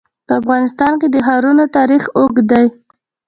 [0.27, 2.65] په افغانستان کې د ښارونه تاریخ اوږد دی.